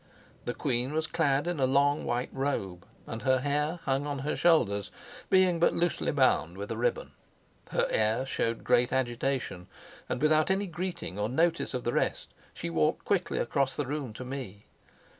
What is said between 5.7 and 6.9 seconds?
loosely bound with a